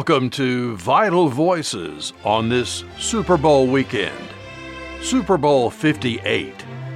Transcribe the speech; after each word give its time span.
Welcome 0.00 0.30
to 0.30 0.76
Vital 0.76 1.28
Voices 1.28 2.14
on 2.24 2.48
this 2.48 2.84
Super 2.98 3.36
Bowl 3.36 3.66
weekend. 3.66 4.16
Super 5.02 5.36
Bowl 5.36 5.68
58 5.68 6.54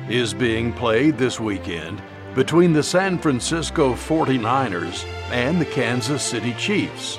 is 0.09 0.33
being 0.33 0.73
played 0.73 1.19
this 1.19 1.39
weekend 1.39 2.01
between 2.35 2.73
the 2.73 2.83
San 2.83 3.19
Francisco 3.19 3.93
49ers 3.93 5.05
and 5.31 5.61
the 5.61 5.67
Kansas 5.67 6.23
City 6.23 6.55
Chiefs. 6.55 7.19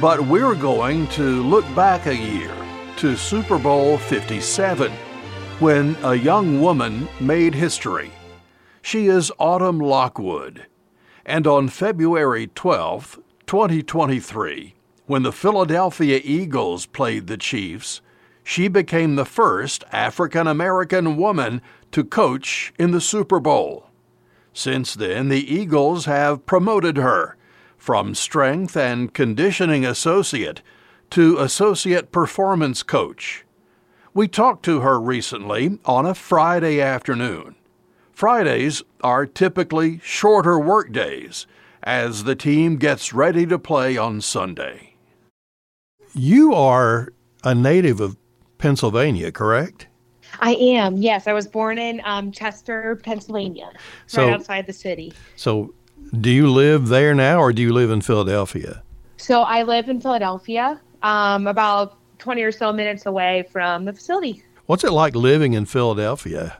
But 0.00 0.22
we're 0.22 0.54
going 0.54 1.06
to 1.08 1.42
look 1.42 1.66
back 1.74 2.06
a 2.06 2.16
year 2.16 2.54
to 2.96 3.14
Super 3.14 3.58
Bowl 3.58 3.98
57 3.98 4.90
when 5.58 5.96
a 6.02 6.14
young 6.14 6.62
woman 6.62 7.06
made 7.20 7.54
history. 7.54 8.10
She 8.80 9.08
is 9.08 9.30
Autumn 9.38 9.80
Lockwood. 9.80 10.64
And 11.26 11.46
on 11.46 11.68
February 11.68 12.46
12, 12.46 13.20
2023, 13.46 14.76
when 15.10 15.24
the 15.24 15.32
Philadelphia 15.32 16.20
Eagles 16.22 16.86
played 16.86 17.26
the 17.26 17.36
Chiefs, 17.36 18.00
she 18.44 18.68
became 18.68 19.16
the 19.16 19.24
first 19.24 19.82
African 19.90 20.46
American 20.46 21.16
woman 21.16 21.60
to 21.90 22.04
coach 22.04 22.72
in 22.78 22.92
the 22.92 23.00
Super 23.00 23.40
Bowl. 23.40 23.90
Since 24.52 24.94
then, 24.94 25.28
the 25.28 25.52
Eagles 25.52 26.04
have 26.04 26.46
promoted 26.46 26.96
her 26.96 27.36
from 27.76 28.14
strength 28.14 28.76
and 28.76 29.12
conditioning 29.12 29.84
associate 29.84 30.62
to 31.10 31.38
associate 31.38 32.12
performance 32.12 32.84
coach. 32.84 33.44
We 34.14 34.28
talked 34.28 34.64
to 34.66 34.78
her 34.82 35.00
recently 35.00 35.80
on 35.84 36.06
a 36.06 36.14
Friday 36.14 36.80
afternoon. 36.80 37.56
Fridays 38.12 38.84
are 39.00 39.26
typically 39.26 39.98
shorter 40.04 40.56
work 40.56 40.92
days 40.92 41.48
as 41.82 42.22
the 42.22 42.36
team 42.36 42.76
gets 42.76 43.12
ready 43.12 43.44
to 43.46 43.58
play 43.58 43.96
on 43.96 44.20
Sunday. 44.20 44.89
You 46.14 46.54
are 46.54 47.12
a 47.44 47.54
native 47.54 48.00
of 48.00 48.16
Pennsylvania, 48.58 49.32
correct? 49.32 49.86
I 50.40 50.54
am. 50.54 50.96
Yes, 50.96 51.26
I 51.26 51.32
was 51.32 51.46
born 51.46 51.78
in 51.78 52.00
um, 52.04 52.32
Chester, 52.32 53.00
Pennsylvania, 53.02 53.70
so, 54.06 54.24
right 54.24 54.34
outside 54.34 54.66
the 54.66 54.72
city. 54.72 55.12
So, 55.36 55.74
do 56.20 56.30
you 56.30 56.50
live 56.50 56.88
there 56.88 57.14
now, 57.14 57.40
or 57.40 57.52
do 57.52 57.62
you 57.62 57.72
live 57.72 57.90
in 57.90 58.00
Philadelphia? 58.00 58.82
So, 59.16 59.42
I 59.42 59.62
live 59.62 59.88
in 59.88 60.00
Philadelphia, 60.00 60.80
um, 61.02 61.46
about 61.46 61.98
twenty 62.18 62.42
or 62.42 62.52
so 62.52 62.72
minutes 62.72 63.06
away 63.06 63.46
from 63.50 63.84
the 63.84 63.92
facility. 63.92 64.42
What's 64.66 64.84
it 64.84 64.92
like 64.92 65.14
living 65.14 65.54
in 65.54 65.66
Philadelphia? 65.66 66.58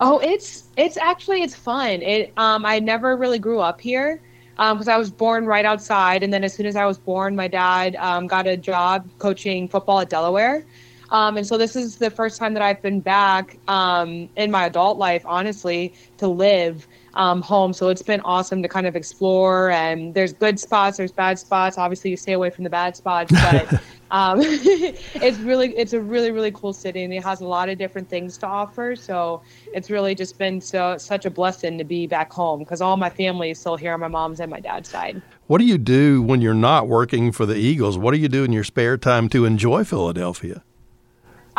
Oh, 0.00 0.18
it's 0.18 0.68
it's 0.76 0.96
actually 0.96 1.42
it's 1.42 1.54
fun. 1.54 2.00
It 2.02 2.32
um, 2.36 2.64
I 2.64 2.78
never 2.78 3.16
really 3.16 3.38
grew 3.38 3.60
up 3.60 3.80
here 3.80 4.22
because 4.60 4.88
um, 4.88 4.94
I 4.94 4.98
was 4.98 5.10
born 5.10 5.46
right 5.46 5.64
outside. 5.64 6.22
And 6.22 6.34
then 6.34 6.44
as 6.44 6.52
soon 6.52 6.66
as 6.66 6.76
I 6.76 6.84
was 6.84 6.98
born, 6.98 7.34
my 7.34 7.48
dad 7.48 7.96
um, 7.96 8.26
got 8.26 8.46
a 8.46 8.58
job 8.58 9.08
coaching 9.18 9.68
football 9.68 10.00
at 10.00 10.10
Delaware. 10.10 10.66
Um, 11.08 11.38
and 11.38 11.46
so 11.46 11.56
this 11.56 11.74
is 11.74 11.96
the 11.96 12.10
first 12.10 12.38
time 12.38 12.52
that 12.52 12.62
I've 12.62 12.82
been 12.82 13.00
back 13.00 13.56
um, 13.68 14.28
in 14.36 14.50
my 14.50 14.66
adult 14.66 14.98
life, 14.98 15.22
honestly, 15.24 15.94
to 16.18 16.28
live 16.28 16.86
um, 17.14 17.42
home. 17.42 17.72
So 17.72 17.88
it's 17.88 18.02
been 18.02 18.20
awesome 18.20 18.62
to 18.62 18.68
kind 18.68 18.86
of 18.86 18.96
explore. 18.96 19.70
And 19.70 20.14
there's 20.14 20.32
good 20.32 20.58
spots, 20.58 20.96
there's 20.96 21.12
bad 21.12 21.38
spots. 21.38 21.78
Obviously, 21.78 22.10
you 22.10 22.16
stay 22.16 22.32
away 22.32 22.50
from 22.50 22.64
the 22.64 22.70
bad 22.70 22.96
spots, 22.96 23.32
but 23.32 23.80
um, 24.10 24.40
it's 24.42 25.38
really 25.38 25.76
it's 25.76 25.92
a 25.92 26.00
really 26.00 26.30
really 26.30 26.52
cool 26.52 26.72
city, 26.72 27.02
and 27.02 27.12
it 27.12 27.22
has 27.24 27.40
a 27.40 27.46
lot 27.46 27.68
of 27.68 27.78
different 27.78 28.08
things 28.08 28.38
to 28.38 28.46
offer. 28.46 28.96
So 28.96 29.42
it's 29.72 29.90
really 29.90 30.14
just 30.14 30.38
been 30.38 30.60
so 30.60 30.96
such 30.98 31.26
a 31.26 31.30
blessing 31.30 31.78
to 31.78 31.84
be 31.84 32.06
back 32.06 32.32
home 32.32 32.60
because 32.60 32.80
all 32.80 32.96
my 32.96 33.10
family 33.10 33.50
is 33.50 33.58
still 33.58 33.76
here 33.76 33.92
on 33.92 34.00
my 34.00 34.08
mom's 34.08 34.40
and 34.40 34.50
my 34.50 34.60
dad's 34.60 34.88
side. 34.88 35.20
What 35.46 35.58
do 35.58 35.64
you 35.64 35.78
do 35.78 36.22
when 36.22 36.40
you're 36.40 36.54
not 36.54 36.86
working 36.86 37.32
for 37.32 37.44
the 37.44 37.56
Eagles? 37.56 37.98
What 37.98 38.12
do 38.12 38.18
you 38.18 38.28
do 38.28 38.44
in 38.44 38.52
your 38.52 38.64
spare 38.64 38.96
time 38.96 39.28
to 39.30 39.44
enjoy 39.44 39.82
Philadelphia? 39.84 40.62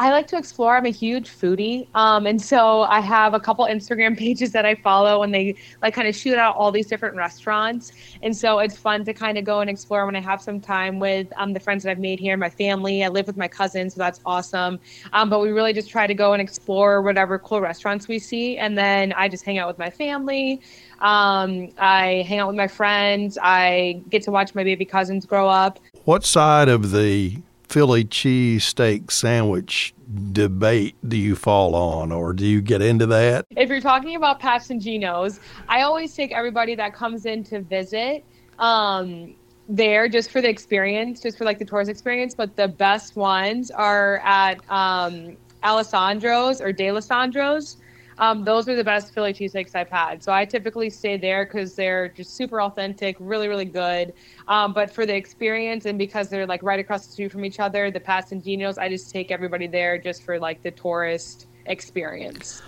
I 0.02 0.10
like 0.10 0.26
to 0.30 0.38
explore. 0.38 0.76
I'm 0.76 0.88
a 0.88 0.90
huge 0.90 1.30
foodie. 1.30 1.88
Um, 1.94 2.26
and 2.26 2.42
so 2.42 2.82
I 2.82 3.02
have 3.02 3.36
a 3.36 3.40
couple 3.40 3.66
Instagram 3.66 4.18
pages 4.26 4.52
that 4.52 4.66
I 4.66 4.74
follow 4.74 5.22
and 5.22 5.32
they 5.32 5.54
like 5.84 5.94
kind 5.94 6.08
of 6.08 6.16
shoot 6.16 6.40
out 6.40 6.56
all 6.56 6.72
these 6.72 6.88
different 6.88 7.16
restaurants. 7.16 7.92
And 8.24 8.36
so 8.36 8.58
it's 8.58 8.76
fun 8.76 9.06
to 9.06 9.14
kind 9.14 9.38
of 9.38 9.46
go 9.46 9.60
and 9.60 9.70
explore 9.70 10.08
when 10.08 10.16
I 10.16 10.20
have 10.20 10.42
some 10.42 10.60
time 10.60 10.98
with 10.98 11.32
um, 11.38 11.54
the 11.54 11.60
friends 11.60 11.84
that 11.84 11.92
I've 11.92 12.00
made 12.00 12.20
here, 12.20 12.36
my 12.36 12.50
family. 12.50 13.04
I 13.04 13.10
live 13.10 13.28
with 13.28 13.38
my 13.38 13.48
cousins, 13.48 13.94
so 13.94 14.00
that's 14.00 14.20
awesome. 14.26 14.80
Um, 15.14 15.30
but 15.30 15.40
we 15.40 15.52
really 15.52 15.72
just 15.72 15.92
try 15.92 16.08
to 16.08 16.16
go 16.16 16.34
and 16.34 16.42
explore 16.42 17.04
whatever 17.04 17.38
cool 17.38 17.62
restaurants 17.62 18.08
we 18.08 18.18
see. 18.18 18.58
And 18.58 18.76
then 18.76 19.14
I 19.14 19.30
just 19.30 19.46
hang 19.46 19.60
out 19.60 19.68
with 19.68 19.78
my 19.78 19.92
family. 19.92 20.62
Um, 21.02 21.70
I 21.78 22.26
hang 22.28 22.40
out 22.40 22.48
with 22.48 22.58
my 22.58 22.68
friends. 22.68 23.38
I 23.40 24.02
get 24.10 24.24
to 24.24 24.32
watch 24.32 24.56
my 24.56 24.64
baby 24.64 24.84
cousins 24.84 25.28
grow 25.28 25.48
up. 25.48 25.78
What 26.06 26.26
side 26.26 26.70
of 26.70 26.90
the 26.90 27.38
Philly 27.72 28.04
cheesesteak 28.04 29.10
sandwich 29.10 29.94
debate 30.34 30.94
do 31.08 31.16
you 31.16 31.38
fall 31.38 31.74
on, 31.74 32.12
or 32.12 32.34
do 32.34 32.46
you 32.46 32.62
get 32.62 32.82
into 32.82 33.06
that? 33.06 33.46
If 33.56 33.70
you're 33.70 33.80
talking 33.80 34.18
about 34.18 34.42
Pat's 34.42 34.70
and 34.72 34.82
Geno's, 34.82 35.40
I 35.70 35.84
always 35.84 36.14
take 36.14 36.34
everybody 36.34 36.76
that 36.76 36.94
comes 36.94 37.26
in 37.26 37.46
to 37.46 37.62
visit 37.62 38.26
um, 38.60 39.36
there 39.70 40.10
just 40.10 40.32
for 40.32 40.42
the 40.42 40.50
experience, 40.50 41.22
just 41.22 41.38
for 41.38 41.46
like 41.46 41.60
the 41.60 41.66
tourist 41.66 41.90
experience. 41.90 42.36
But 42.36 42.58
the 42.58 42.68
best 42.68 43.16
ones 43.16 43.72
are 43.72 44.18
at 44.26 44.70
um, 44.70 45.38
Alessandro's 45.64 46.60
or 46.60 46.74
D'Alessandro's. 46.74 47.78
Um, 48.18 48.44
those 48.44 48.68
are 48.68 48.76
the 48.76 48.84
best 48.84 49.14
Philly 49.14 49.34
cheesesteaks 49.34 49.76
I've 49.76 49.90
had. 49.90 50.24
So 50.24 50.32
I 50.32 50.46
typically 50.46 50.90
stay 50.90 51.18
there 51.18 51.46
because 51.46 51.76
they're 51.76 52.10
just 52.10 52.36
super 52.36 52.62
authentic, 52.62 53.16
really, 53.20 53.48
really 53.48 53.66
good. 53.66 54.14
Um, 54.48 54.74
but 54.74 54.92
for 54.92 55.06
the 55.06 55.16
experience 55.16 55.86
and 55.86 55.98
because 55.98 56.30
they're 56.30 56.46
like 56.46 56.64
right 56.64 56.80
across 56.80 57.06
the 57.06 57.14
street 57.14 57.32
from 57.32 57.46
each 57.46 57.60
other, 57.60 57.92
the 57.92 58.00
Pat's 58.00 58.32
and 58.32 58.44
Geno's, 58.44 58.78
I 58.78 58.90
just 58.90 59.12
take 59.12 59.32
everybody 59.32 59.68
there 59.68 59.98
just 59.98 60.24
for 60.24 60.40
like 60.40 60.62
the 60.62 60.72
tourist 60.72 61.48
experience. 61.66 62.62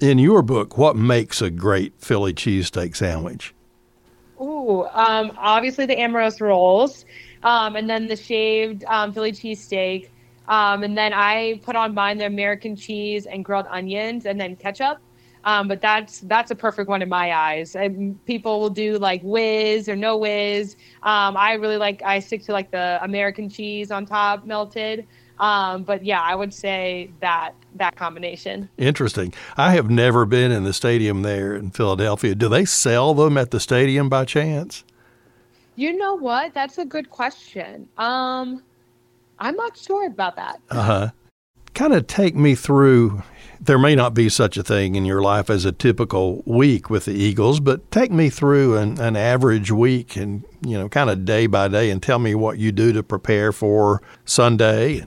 In 0.00 0.18
your 0.18 0.42
book, 0.42 0.78
what 0.78 0.96
makes 0.96 1.42
a 1.42 1.50
great 1.50 1.92
Philly 1.98 2.32
cheesesteak 2.32 2.96
sandwich? 2.96 3.54
Ooh, 4.40 4.86
um, 4.92 5.32
obviously 5.36 5.84
the 5.84 6.00
Amoroso 6.00 6.46
rolls, 6.46 7.04
um, 7.42 7.76
and 7.76 7.90
then 7.90 8.06
the 8.06 8.16
shaved 8.16 8.84
um, 8.84 9.12
Philly 9.12 9.32
cheesesteak. 9.32 10.08
Um, 10.48 10.82
and 10.82 10.96
then 10.98 11.12
I 11.12 11.60
put 11.62 11.76
on 11.76 11.94
mine 11.94 12.18
the 12.18 12.26
American 12.26 12.74
cheese 12.76 13.26
and 13.26 13.44
grilled 13.44 13.66
onions 13.70 14.26
and 14.26 14.40
then 14.40 14.56
ketchup. 14.56 14.98
Um, 15.44 15.68
but 15.68 15.80
that's 15.80 16.20
that's 16.20 16.50
a 16.50 16.54
perfect 16.54 16.88
one 16.88 17.02
in 17.02 17.08
my 17.08 17.32
eyes. 17.32 17.74
And 17.74 18.22
people 18.26 18.60
will 18.60 18.70
do 18.70 18.98
like 18.98 19.22
whiz 19.22 19.88
or 19.88 19.96
no 19.96 20.16
whiz. 20.16 20.76
Um, 21.02 21.36
I 21.36 21.54
really 21.54 21.78
like 21.78 22.02
I 22.02 22.18
stick 22.18 22.44
to 22.44 22.52
like 22.52 22.70
the 22.70 22.98
American 23.02 23.48
cheese 23.48 23.90
on 23.90 24.04
top 24.06 24.44
melted. 24.44 25.06
Um, 25.38 25.84
but 25.84 26.04
yeah, 26.04 26.20
I 26.20 26.34
would 26.34 26.52
say 26.52 27.10
that 27.20 27.54
that 27.76 27.96
combination. 27.96 28.68
Interesting. 28.76 29.32
I 29.56 29.72
have 29.72 29.88
never 29.88 30.26
been 30.26 30.52
in 30.52 30.64
the 30.64 30.74
stadium 30.74 31.22
there 31.22 31.54
in 31.54 31.70
Philadelphia. 31.70 32.34
Do 32.34 32.48
they 32.48 32.66
sell 32.66 33.14
them 33.14 33.38
at 33.38 33.50
the 33.50 33.60
stadium 33.60 34.10
by 34.10 34.26
chance? 34.26 34.84
You 35.76 35.96
know 35.96 36.14
what? 36.14 36.52
That's 36.52 36.76
a 36.76 36.84
good 36.84 37.08
question. 37.08 37.88
Um, 37.96 38.62
I'm 39.40 39.56
not 39.56 39.76
sure 39.76 40.06
about 40.06 40.36
that. 40.36 40.60
Uh 40.70 40.82
huh. 40.82 41.10
Kind 41.74 41.94
of 41.94 42.06
take 42.06 42.34
me 42.34 42.54
through. 42.54 43.22
There 43.60 43.78
may 43.78 43.94
not 43.94 44.14
be 44.14 44.28
such 44.28 44.56
a 44.56 44.62
thing 44.62 44.94
in 44.94 45.04
your 45.04 45.20
life 45.20 45.50
as 45.50 45.64
a 45.64 45.72
typical 45.72 46.42
week 46.46 46.88
with 46.90 47.04
the 47.04 47.12
Eagles, 47.12 47.60
but 47.60 47.90
take 47.90 48.10
me 48.10 48.30
through 48.30 48.76
an, 48.76 48.98
an 48.98 49.16
average 49.16 49.70
week 49.70 50.16
and, 50.16 50.44
you 50.64 50.78
know, 50.78 50.88
kind 50.88 51.10
of 51.10 51.24
day 51.24 51.46
by 51.46 51.68
day 51.68 51.90
and 51.90 52.02
tell 52.02 52.18
me 52.18 52.34
what 52.34 52.58
you 52.58 52.72
do 52.72 52.92
to 52.92 53.02
prepare 53.02 53.52
for 53.52 54.02
Sunday. 54.24 55.04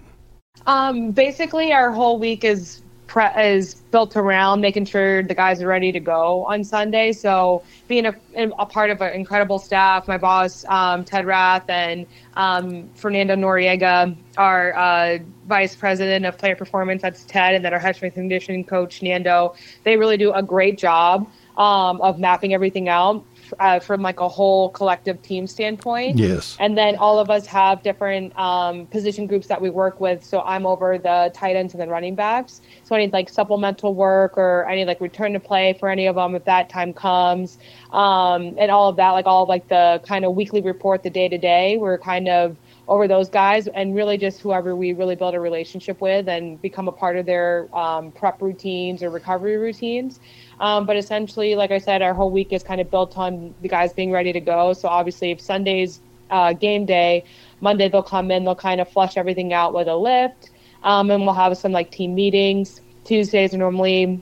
Um, 0.68 1.12
basically, 1.12 1.74
our 1.74 1.92
whole 1.92 2.20
week 2.20 2.44
is 2.44 2.83
pre- 3.14 3.46
is 3.46 3.76
built 3.92 4.18
around 4.18 4.60
making 4.60 4.86
sure 4.86 5.22
the 5.22 5.36
guys 5.36 5.62
are 5.62 5.68
ready 5.68 5.92
to 5.92 6.00
go 6.00 6.44
on 6.46 6.64
Sunday. 6.64 7.12
So 7.14 7.64
being 7.88 8.08
a, 8.08 8.16
a 8.36 8.66
part 8.66 8.90
of 8.90 9.00
an 9.02 9.14
incredible 9.14 9.60
staff, 9.60 10.08
my 10.08 10.18
boss 10.18 10.66
um, 10.66 11.06
Ted 11.06 11.28
Rath 11.28 11.70
and 11.70 12.08
um, 12.34 12.90
Fernando 12.96 13.36
Noriega, 13.36 14.18
our 14.38 14.76
uh, 14.76 15.20
vice 15.46 15.76
president 15.76 16.26
of 16.26 16.40
player 16.40 16.56
performance, 16.56 17.04
that's 17.04 17.24
Ted, 17.26 17.54
and 17.54 17.64
then 17.64 17.72
our 17.72 17.80
head 17.80 17.96
strength 17.96 18.18
and 18.18 18.24
conditioning 18.24 18.64
coach 18.66 19.04
Nando. 19.04 19.54
They 19.84 19.96
really 19.96 20.18
do 20.18 20.34
a 20.34 20.42
great 20.42 20.80
job 20.80 21.30
um, 21.56 22.02
of 22.02 22.18
mapping 22.20 22.56
everything 22.56 22.90
out 22.90 23.24
uh, 23.60 23.80
from 23.80 24.02
like 24.02 24.20
a 24.20 24.30
whole 24.30 24.70
collective 24.70 25.22
team 25.22 25.48
standpoint. 25.48 26.18
Yes. 26.18 26.58
And 26.60 26.78
then 26.78 26.96
all 26.96 27.20
of 27.20 27.30
us 27.30 27.46
have 27.48 27.84
different 27.84 28.38
um, 28.38 28.86
position 28.88 29.28
groups 29.28 29.48
that 29.48 29.62
we 29.62 29.70
work 29.70 30.00
with. 30.00 30.24
So 30.24 30.42
I'm 30.42 30.66
over 30.66 30.98
the 30.98 31.32
tight 31.34 31.56
ends 31.56 31.74
and 31.74 31.82
then 31.82 31.90
running 31.90 32.16
backs. 32.16 32.62
So 32.84 32.96
I 32.96 33.00
need 33.00 33.14
like 33.14 33.30
supplemental 33.30 33.94
work 33.94 34.38
or 34.38 34.68
any 34.68 34.86
like 34.86 35.02
return 35.02 35.34
to 35.34 35.40
play 35.40 35.74
for 35.80 35.90
any 35.90 36.08
of 36.08 36.16
them 36.16 36.36
if 36.36 36.46
that 36.46 36.70
time 36.70 36.94
comes, 36.94 37.58
um, 37.92 38.56
and 38.58 38.72
all 38.72 38.90
of 38.90 38.96
that. 38.98 39.12
Like 39.12 39.26
all 39.26 39.44
of, 39.44 39.50
like 39.50 39.68
the 39.68 40.02
kind 40.06 40.26
of 40.26 40.36
weekly 40.36 40.62
report, 40.62 41.04
the 41.04 41.10
day 41.10 41.28
to 41.30 41.38
day. 41.38 41.78
We're 41.78 41.98
kind 41.98 42.28
of 42.28 42.58
over 42.88 43.08
those 43.08 43.30
guys 43.30 43.68
and 43.68 43.96
really 43.96 44.18
just 44.18 44.42
whoever 44.42 44.76
we 44.76 44.94
really 44.94 45.16
build 45.16 45.34
a 45.34 45.40
relationship 45.40 46.02
with 46.02 46.28
and 46.28 46.62
become 46.62 46.88
a 46.88 46.92
part 46.92 47.16
of 47.18 47.26
their 47.26 47.74
um, 47.76 48.12
prep 48.12 48.42
routines 48.42 49.02
or 49.02 49.10
recovery 49.10 49.58
routines. 49.58 50.20
Um, 50.60 50.86
but 50.86 50.96
essentially, 50.96 51.56
like 51.56 51.72
I 51.72 51.80
said, 51.80 52.02
our 52.02 52.14
whole 52.14 52.32
week 52.32 52.54
is 52.54 52.64
kind 52.64 52.80
of 52.80 52.90
built 52.92 53.18
on 53.18 53.54
the 53.62 53.68
guys 53.68 53.94
being 53.94 54.12
ready 54.12 54.34
to 54.34 54.40
go. 54.40 54.74
So 54.74 54.88
obviously, 54.88 55.32
if 55.32 55.42
Sunday's 55.42 56.00
uh, 56.34 56.54
game 56.54 56.86
day. 56.86 57.24
Monday 57.62 57.88
they'll 57.88 58.04
come 58.04 58.32
in, 58.32 58.44
they'll 58.44 58.56
kind 58.56 58.82
of 58.82 58.90
flush 58.90 59.16
everything 59.16 59.54
out 59.54 59.74
with 59.74 59.88
a 59.88 59.96
lift, 59.96 60.50
um, 60.84 61.10
and 61.12 61.24
we'll 61.24 61.36
have 61.36 61.56
some 61.58 61.72
like 61.72 61.92
team 61.92 62.16
meetings. 62.16 62.82
Tuesdays 63.06 63.54
are 63.54 63.58
normally 63.58 64.22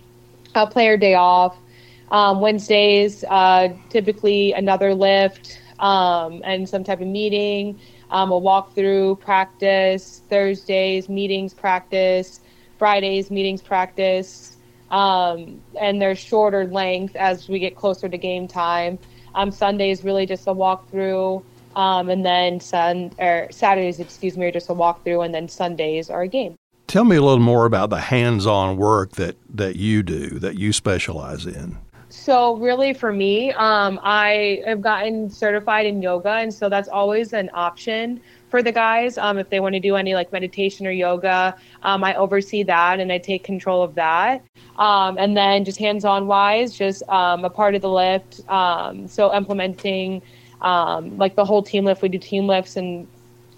a 0.54 0.68
player 0.68 0.98
day 0.98 1.16
off. 1.16 1.58
Um, 2.12 2.42
Wednesdays, 2.42 3.24
uh, 3.24 3.70
typically 3.90 4.52
another 4.52 4.94
lift 4.94 5.62
um, 5.80 6.42
and 6.44 6.68
some 6.68 6.84
type 6.84 7.00
of 7.00 7.08
meeting, 7.08 7.80
um, 8.10 8.32
a 8.32 8.40
walkthrough 8.40 9.20
practice. 9.22 10.22
Thursdays, 10.30 11.08
meetings 11.08 11.54
practice. 11.54 12.42
Fridays, 12.78 13.32
meetings 13.32 13.62
practice. 13.62 14.58
Um, 14.92 15.62
and 15.80 16.02
they're 16.02 16.16
shorter 16.16 16.68
length 16.68 17.16
as 17.16 17.50
we 17.50 17.60
get 17.60 17.76
closer 17.76 18.08
to 18.08 18.18
game 18.18 18.48
time. 18.48 19.00
Um, 19.34 19.50
is 19.80 20.04
really 20.04 20.26
just 20.26 20.46
a 20.48 20.54
walkthrough, 20.54 21.42
um, 21.78 22.10
and 22.10 22.26
then 22.26 22.60
sun 22.60 23.14
or 23.18 23.48
Saturdays, 23.50 24.00
excuse 24.00 24.38
me, 24.38 24.48
are 24.48 24.52
just 24.52 24.70
a 24.70 24.74
walkthrough, 24.74 25.24
and 25.24 25.34
then 25.34 25.48
Sundays 25.48 26.10
are 26.10 26.24
a 26.24 26.28
game. 26.28 26.56
Tell 26.88 27.06
me 27.06 27.16
a 27.16 27.22
little 27.22 27.40
more 27.40 27.66
about 27.66 27.90
the 27.90 28.02
hands-on 28.02 28.76
work 28.76 29.12
that 29.14 29.38
that 29.56 29.78
you 29.78 30.04
do, 30.04 30.40
that 30.40 30.60
you 30.60 30.74
specialize 30.74 31.46
in. 31.46 31.78
So 32.10 32.58
really, 32.58 32.94
for 32.94 33.14
me, 33.14 33.54
um, 33.54 33.98
I 34.04 34.62
have 34.66 34.82
gotten 34.82 35.30
certified 35.30 35.86
in 35.86 36.02
yoga, 36.02 36.32
and 36.32 36.54
so 36.54 36.68
that's 36.68 36.90
always 36.90 37.32
an 37.32 37.50
option 37.54 38.20
for 38.52 38.62
the 38.62 38.72
guys 38.72 39.18
um, 39.18 39.38
if 39.40 39.50
they 39.50 39.62
want 39.62 39.74
to 39.74 39.80
do 39.80 39.96
any 39.96 40.14
like 40.14 40.32
meditation 40.32 40.86
or 40.86 40.92
yoga. 40.92 41.56
Um, 41.82 42.04
I 42.04 42.14
oversee 42.16 42.64
that 42.64 43.00
and 43.00 43.12
I 43.12 43.18
take 43.18 43.44
control 43.44 43.82
of 43.82 43.96
that. 43.96 44.44
Um, 44.78 45.18
and 45.18 45.36
then 45.36 45.64
just 45.66 45.80
hands-on 45.80 46.28
wise, 46.28 46.78
just 46.78 47.02
um, 47.10 47.46
a 47.46 47.50
part 47.50 47.74
of 47.76 47.82
the 47.82 47.90
lift. 47.90 48.48
Um, 48.50 49.08
so 49.08 49.34
implementing 49.34 50.22
um, 50.62 51.18
like 51.18 51.36
the 51.36 51.46
whole 51.46 51.64
team 51.64 51.86
lift. 51.86 52.02
We 52.02 52.10
do 52.10 52.20
team 52.20 52.46
lifts 52.46 52.76
and 52.76 53.08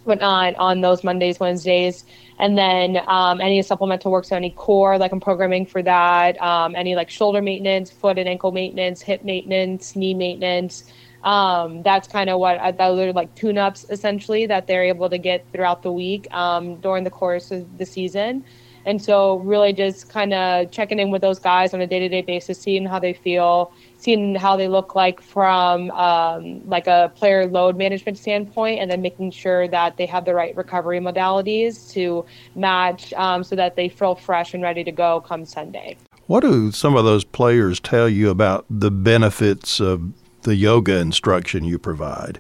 whatnot 0.04 0.56
on 0.56 0.82
those 0.82 1.04
Mondays, 1.04 1.40
Wednesdays, 1.40 2.06
and 2.38 2.58
then 2.58 2.98
any 3.42 3.62
supplemental 3.62 4.12
work, 4.12 4.26
so 4.26 4.36
any 4.36 4.50
core, 4.52 4.98
like 4.98 5.12
I'm 5.12 5.22
programming 5.22 5.66
for 5.66 5.82
that, 5.82 6.38
any 6.76 6.96
like 6.96 7.10
shoulder 7.10 7.42
maintenance, 7.42 7.90
foot 7.90 8.18
and 8.18 8.28
ankle 8.28 8.52
maintenance, 8.52 9.02
hip 9.02 9.24
maintenance, 9.24 9.96
knee 9.96 10.14
maintenance. 10.14 10.84
Um, 11.24 11.84
that's 11.84 12.08
kind 12.08 12.30
of 12.30 12.40
what 12.40 12.58
uh, 12.58 12.72
those 12.72 13.00
are 13.00 13.14
like 13.14 13.34
tune-ups 13.36 13.86
essentially 13.90 14.46
that 14.48 14.68
they're 14.68 14.84
able 14.84 15.10
to 15.10 15.18
get 15.18 15.46
throughout 15.54 15.82
the 15.82 15.92
week 15.92 16.32
um, 16.34 16.76
during 16.82 17.06
the 17.06 17.10
course 17.10 17.50
of 17.52 17.78
the 17.78 17.86
season. 17.86 18.44
And 18.86 19.02
so, 19.02 19.38
really, 19.38 19.72
just 19.72 20.10
kind 20.10 20.34
of 20.34 20.70
checking 20.70 21.00
in 21.00 21.10
with 21.10 21.22
those 21.22 21.40
guys 21.40 21.74
on 21.74 21.80
a 21.80 21.88
day-to-day 21.88 22.24
basis, 22.24 22.60
seeing 22.60 22.86
how 22.86 23.00
they 23.00 23.14
feel, 23.14 23.72
seeing 23.98 24.36
how 24.36 24.58
they 24.58 24.68
look 24.68 24.94
like 24.94 25.22
from 25.22 25.90
um, 25.92 26.68
like 26.68 26.88
a 26.88 27.10
player 27.16 27.48
load 27.48 27.78
management 27.78 28.18
standpoint, 28.18 28.82
and 28.82 28.92
then 28.92 29.02
making 29.02 29.32
sure 29.32 29.70
that 29.70 29.96
they 29.96 30.06
have 30.06 30.26
the 30.26 30.34
right 30.34 30.54
recovery 30.58 31.00
modalities 31.00 31.90
to 31.94 32.26
match, 32.56 33.14
um, 33.14 33.42
so 33.42 33.56
that 33.56 33.78
they 33.78 33.88
feel 33.88 34.16
fresh 34.16 34.54
and 34.54 34.62
ready 34.62 34.84
to 34.84 34.92
go 34.92 35.22
come 35.22 35.46
Sunday. 35.46 35.96
What 36.28 36.42
do 36.42 36.72
some 36.72 36.98
of 36.98 37.06
those 37.06 37.24
players 37.24 37.80
tell 37.80 38.10
you 38.10 38.30
about 38.30 38.66
the 38.70 38.92
benefits 38.92 39.80
of 39.80 40.12
the 40.44 40.56
yoga 40.56 40.98
instruction 40.98 41.64
you 41.64 41.80
provide? 41.80 42.40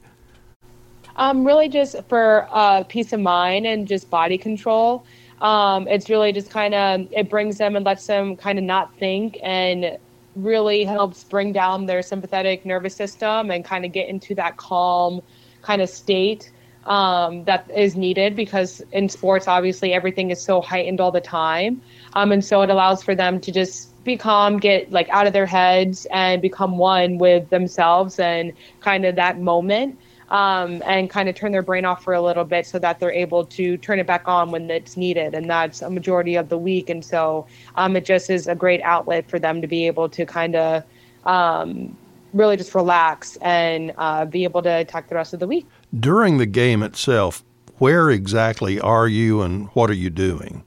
Um, 1.16 1.46
really, 1.46 1.70
just 1.70 1.96
for 2.10 2.48
uh, 2.52 2.84
peace 2.84 3.14
of 3.14 3.20
mind 3.20 3.68
and 3.68 3.88
just 3.88 4.10
body 4.10 4.38
control. 4.38 5.06
Um, 5.42 5.88
it's 5.88 6.10
really 6.10 6.32
just 6.32 6.50
kind 6.50 6.74
of 6.74 7.08
it 7.12 7.30
brings 7.30 7.58
them 7.58 7.76
and 7.76 7.86
lets 7.86 8.08
them 8.08 8.38
kind 8.38 8.58
of 8.58 8.64
not 8.64 8.96
think 8.98 9.38
and 9.44 9.98
really 10.36 10.84
helps 10.84 11.24
bring 11.24 11.52
down 11.52 11.86
their 11.86 12.02
sympathetic 12.02 12.66
nervous 12.66 12.96
system 12.96 13.52
and 13.52 13.64
kind 13.64 13.86
of 13.86 13.92
get 13.92 14.08
into 14.08 14.34
that 14.36 14.58
calm 14.58 15.22
kind 15.62 15.82
of 15.82 15.90
state 15.90 16.52
um, 16.86 17.44
that 17.44 17.70
is 17.72 17.96
needed 17.96 18.36
because 18.36 18.82
in 18.92 19.08
sports 19.08 19.48
obviously 19.48 19.94
everything 19.94 20.32
is 20.32 20.42
so 20.42 20.60
heightened 20.60 21.00
all 21.00 21.12
the 21.12 21.22
time 21.22 21.82
um, 22.14 22.32
and 22.32 22.44
so 22.44 22.62
it 22.62 22.70
allows 22.70 23.04
for 23.04 23.14
them 23.14 23.40
to 23.40 23.52
just 23.52 23.93
be 24.04 24.18
calm 24.18 24.58
get 24.58 24.92
like 24.92 25.10
out 25.10 25.28
of 25.28 25.34
their 25.34 25.46
heads 25.46 26.06
and 26.12 26.42
become 26.42 26.78
one 26.78 27.18
with 27.18 27.50
themselves 27.50 28.20
and 28.20 28.54
kind 28.82 29.06
of 29.06 29.16
that 29.16 29.40
moment 29.40 29.98
um, 30.30 30.82
and 30.86 31.10
kind 31.10 31.30
of 31.30 31.36
turn 31.36 31.52
their 31.52 31.62
brain 31.62 31.86
off 31.86 32.04
for 32.04 32.14
a 32.14 32.22
little 32.22 32.44
bit 32.44 32.66
so 32.66 32.80
that 32.80 33.00
they're 33.00 33.12
able 33.12 33.46
to 33.46 33.78
turn 33.78 34.00
it 34.00 34.08
back 34.08 34.28
on 34.28 34.52
when 34.52 34.70
it's 34.72 34.98
needed. 34.98 35.36
And 35.36 35.48
that's 35.50 35.82
a 35.82 35.90
majority 35.90 36.36
of 36.36 36.50
the 36.50 36.58
week. 36.58 36.90
And 36.90 37.06
so 37.06 37.46
um, 37.76 37.96
it 37.96 38.04
just 38.04 38.32
is 38.32 38.48
a 38.48 38.56
great 38.56 38.82
outlet 38.82 39.30
for 39.30 39.38
them 39.38 39.62
to 39.62 39.68
be 39.68 39.86
able 39.86 40.10
to 40.10 40.26
kind 40.26 40.56
of 40.56 40.84
um, 41.26 41.96
really 42.34 42.58
just 42.58 42.74
relax 42.74 43.36
and 43.38 43.94
uh, 44.00 44.26
be 44.26 44.44
able 44.44 44.64
to 44.64 44.70
attack 44.78 45.08
the 45.08 45.16
rest 45.16 45.34
of 45.34 45.40
the 45.40 45.48
week. 45.48 45.68
During 46.00 46.40
the 46.40 46.48
game 46.48 46.82
itself, 46.82 47.44
where 47.78 48.10
exactly 48.10 48.80
are 48.80 49.08
you 49.08 49.42
and 49.42 49.68
what 49.74 49.90
are 49.92 49.96
you 49.96 50.10
doing? 50.10 50.64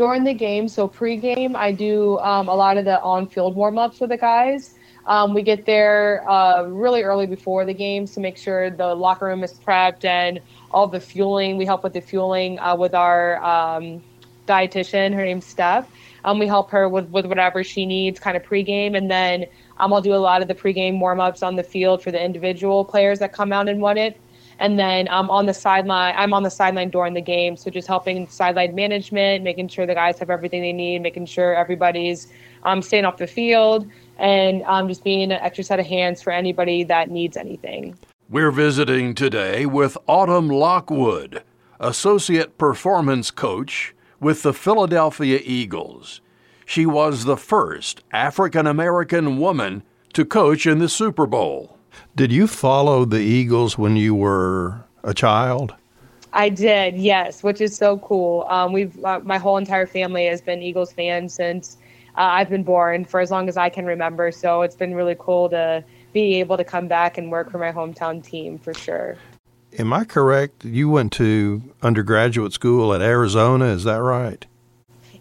During 0.00 0.24
the 0.24 0.32
game, 0.32 0.66
so 0.66 0.88
pre-game, 0.88 1.54
I 1.54 1.72
do 1.72 2.18
um, 2.20 2.48
a 2.48 2.54
lot 2.54 2.78
of 2.78 2.86
the 2.86 2.98
on-field 3.02 3.54
warm-ups 3.54 4.00
with 4.00 4.08
the 4.08 4.16
guys. 4.16 4.74
Um, 5.04 5.34
we 5.34 5.42
get 5.42 5.66
there 5.66 6.24
uh, 6.26 6.62
really 6.62 7.02
early 7.02 7.26
before 7.26 7.66
the 7.66 7.74
games 7.74 8.14
to 8.14 8.20
make 8.20 8.38
sure 8.38 8.70
the 8.70 8.94
locker 8.94 9.26
room 9.26 9.44
is 9.44 9.52
prepped 9.52 10.06
and 10.06 10.40
all 10.70 10.86
the 10.86 11.00
fueling. 11.00 11.58
We 11.58 11.66
help 11.66 11.84
with 11.84 11.92
the 11.92 12.00
fueling 12.00 12.58
uh, 12.60 12.76
with 12.76 12.94
our 12.94 13.44
um, 13.44 14.02
dietitian. 14.48 15.12
Her 15.12 15.22
name's 15.22 15.44
Steph. 15.44 15.86
Um, 16.24 16.38
we 16.38 16.46
help 16.46 16.70
her 16.70 16.88
with, 16.88 17.10
with 17.10 17.26
whatever 17.26 17.62
she 17.62 17.84
needs 17.84 18.18
kind 18.18 18.38
of 18.38 18.42
pregame. 18.42 18.96
And 18.96 19.10
then 19.10 19.44
um, 19.76 19.92
I'll 19.92 20.00
do 20.00 20.14
a 20.14 20.16
lot 20.16 20.40
of 20.40 20.48
the 20.48 20.54
pregame 20.54 20.98
warm 20.98 21.20
ups 21.20 21.42
on 21.42 21.56
the 21.56 21.62
field 21.62 22.02
for 22.02 22.10
the 22.10 22.24
individual 22.24 22.86
players 22.86 23.18
that 23.18 23.34
come 23.34 23.52
out 23.52 23.68
and 23.68 23.82
want 23.82 23.98
it. 23.98 24.18
And 24.60 24.78
then 24.78 25.08
um, 25.08 25.30
on 25.30 25.46
the 25.46 25.54
sideline, 25.54 26.14
I'm 26.16 26.34
on 26.34 26.42
the 26.42 26.50
sideline 26.50 26.90
during 26.90 27.14
the 27.14 27.22
game. 27.22 27.56
So 27.56 27.70
just 27.70 27.88
helping 27.88 28.28
sideline 28.28 28.74
management, 28.74 29.42
making 29.42 29.68
sure 29.68 29.86
the 29.86 29.94
guys 29.94 30.18
have 30.18 30.28
everything 30.28 30.60
they 30.60 30.72
need, 30.72 31.00
making 31.00 31.26
sure 31.26 31.54
everybody's 31.54 32.28
um, 32.64 32.82
staying 32.82 33.06
off 33.06 33.16
the 33.16 33.26
field 33.26 33.90
and 34.18 34.62
um, 34.64 34.86
just 34.86 35.02
being 35.02 35.32
an 35.32 35.40
extra 35.40 35.64
set 35.64 35.80
of 35.80 35.86
hands 35.86 36.20
for 36.20 36.30
anybody 36.30 36.84
that 36.84 37.10
needs 37.10 37.38
anything. 37.38 37.98
We're 38.28 38.50
visiting 38.50 39.14
today 39.14 39.64
with 39.64 39.96
Autumn 40.06 40.48
Lockwood, 40.48 41.42
Associate 41.80 42.56
Performance 42.58 43.30
Coach 43.30 43.94
with 44.20 44.42
the 44.42 44.52
Philadelphia 44.52 45.40
Eagles. 45.42 46.20
She 46.66 46.84
was 46.84 47.24
the 47.24 47.38
first 47.38 48.02
African 48.12 48.66
American 48.66 49.38
woman 49.38 49.82
to 50.12 50.26
coach 50.26 50.66
in 50.66 50.80
the 50.80 50.88
Super 50.88 51.26
Bowl. 51.26 51.79
Did 52.16 52.32
you 52.32 52.46
follow 52.46 53.04
the 53.04 53.20
Eagles 53.20 53.78
when 53.78 53.96
you 53.96 54.14
were 54.14 54.84
a 55.02 55.14
child? 55.14 55.74
I 56.32 56.48
did, 56.48 56.96
yes, 56.96 57.42
which 57.42 57.60
is 57.60 57.76
so 57.76 57.98
cool. 57.98 58.46
Um, 58.48 58.72
we've 58.72 59.04
uh, 59.04 59.20
my 59.24 59.38
whole 59.38 59.56
entire 59.56 59.86
family 59.86 60.26
has 60.26 60.40
been 60.40 60.62
Eagles 60.62 60.92
fans 60.92 61.34
since 61.34 61.76
uh, 62.16 62.20
I've 62.20 62.48
been 62.48 62.62
born 62.62 63.04
for 63.04 63.20
as 63.20 63.30
long 63.30 63.48
as 63.48 63.56
I 63.56 63.68
can 63.68 63.84
remember. 63.84 64.30
So 64.30 64.62
it's 64.62 64.76
been 64.76 64.94
really 64.94 65.16
cool 65.18 65.48
to 65.50 65.84
be 66.12 66.36
able 66.40 66.56
to 66.56 66.64
come 66.64 66.88
back 66.88 67.18
and 67.18 67.30
work 67.30 67.50
for 67.50 67.58
my 67.58 67.72
hometown 67.72 68.22
team 68.22 68.58
for 68.58 68.74
sure. 68.74 69.16
Am 69.78 69.92
I 69.92 70.04
correct? 70.04 70.64
You 70.64 70.88
went 70.88 71.12
to 71.12 71.62
undergraduate 71.82 72.52
school 72.52 72.92
at 72.92 73.00
Arizona, 73.00 73.66
is 73.66 73.84
that 73.84 74.02
right? 74.02 74.44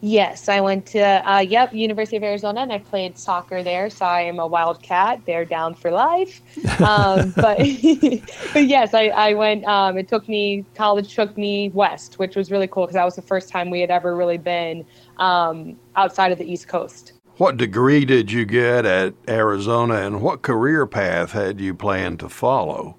Yes, 0.02 0.48
I 0.48 0.62
went 0.62 0.86
to 0.88 1.02
uh, 1.30 1.40
yep 1.40 1.74
University 1.74 2.16
of 2.16 2.24
Arizona, 2.24 2.62
and 2.62 2.72
I 2.72 2.80
played 2.80 3.18
soccer 3.18 3.64
there. 3.64 3.90
So 3.90 4.06
I 4.06 4.22
am 4.22 4.40
a 4.40 4.48
Wildcat. 4.48 5.26
They're 5.26 5.44
down 5.44 5.76
for 5.76 5.92
life. 5.92 6.42
Um, 6.80 7.32
but 7.36 7.58
but 8.54 8.66
yes, 8.66 8.94
I 8.94 9.08
I 9.08 9.34
went. 9.34 9.66
Um, 9.66 9.98
it 9.98 10.08
took 10.08 10.30
me 10.30 10.64
college 10.74 11.14
took 11.14 11.38
me 11.38 11.70
west, 11.74 12.18
which 12.18 12.38
was 12.38 12.50
really 12.50 12.68
cool 12.68 12.86
because 12.86 12.94
that 12.94 13.04
was 13.04 13.16
the 13.16 13.22
first 13.22 13.50
time 13.50 13.70
we 13.70 13.82
had 13.82 13.92
ever 13.92 14.16
really 14.16 14.38
been 14.38 14.86
um, 15.18 15.78
outside 15.98 16.32
of 16.32 16.38
the 16.38 16.50
East 16.50 16.70
Coast. 16.70 17.14
What 17.36 17.58
degree 17.58 18.06
did 18.06 18.32
you 18.32 18.46
get 18.46 18.86
at 18.86 19.14
Arizona, 19.28 19.96
and 19.96 20.22
what 20.22 20.44
career 20.44 20.86
path 20.86 21.34
had 21.34 21.60
you 21.60 21.74
planned 21.74 22.22
to 22.22 22.30
follow? 22.30 22.96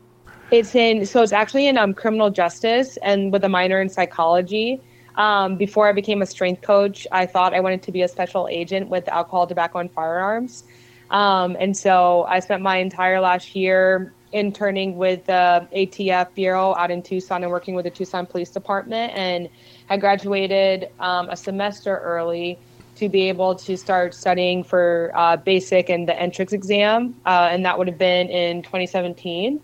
It's 0.51 0.75
in 0.75 1.07
so 1.07 1.23
it's 1.23 1.33
actually 1.33 1.67
in 1.67 1.79
um, 1.79 1.95
criminal 1.95 2.29
justice 2.29 2.99
and 3.03 3.33
with 3.33 3.43
a 3.45 3.49
minor 3.49 3.81
in 3.81 3.89
psychology. 3.89 4.83
Um, 5.17 5.57
before 5.57 5.89
I 5.89 5.93
became 5.93 6.23
a 6.23 6.27
strength 6.27 6.63
coach, 6.63 7.07
I 7.13 7.27
thought 7.27 7.55
I 7.55 7.61
wanted 7.61 7.83
to 7.83 7.93
be 7.93 8.03
a 8.03 8.09
special 8.09 8.49
agent 8.49 8.89
with 8.89 9.09
alcohol, 9.09 9.47
tobacco, 9.47 9.79
and 9.79 9.91
firearms. 9.91 10.65
Um, 11.11 11.57
and 11.59 11.77
so 11.77 12.25
I 12.29 12.41
spent 12.41 12.63
my 12.63 12.77
entire 12.77 13.21
last 13.21 13.57
year 13.57 14.13
interning 14.33 14.97
with 14.97 15.27
the 15.27 15.67
ATF 15.75 16.35
Bureau 16.35 16.75
out 16.77 16.91
in 16.91 17.03
Tucson 17.03 17.43
and 17.43 17.51
working 17.51 17.75
with 17.75 17.85
the 17.85 17.91
Tucson 17.91 18.27
Police 18.27 18.51
Department. 18.51 19.13
And 19.15 19.49
I 19.89 19.97
graduated 19.97 20.91
um, 21.01 21.29
a 21.29 21.37
semester 21.37 21.99
early 21.99 22.59
to 22.97 23.09
be 23.09 23.29
able 23.29 23.55
to 23.55 23.77
start 23.77 24.15
studying 24.15 24.63
for 24.63 25.11
uh, 25.15 25.37
basic 25.37 25.89
and 25.89 26.09
the 26.09 26.19
entrance 26.21 26.53
exam. 26.53 27.17
Uh, 27.27 27.49
and 27.51 27.65
that 27.65 27.79
would 27.79 27.89
have 27.89 27.99
been 27.99 28.29
in 28.29 28.63
2017. 28.63 29.61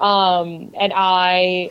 Um, 0.00 0.72
and 0.78 0.92
I 0.94 1.70